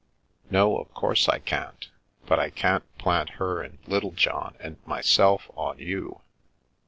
No, 0.49 0.77
of 0.79 0.91
course 0.95 1.29
I 1.29 1.37
can't. 1.37 1.87
But 2.25 2.39
I 2.39 2.49
can't 2.49 2.83
plant 2.97 3.29
her 3.37 3.61
and 3.61 3.77
Little 3.85 4.13
John 4.13 4.55
and 4.59 4.77
myself 4.83 5.51
on 5.55 5.77
you. 5.77 6.21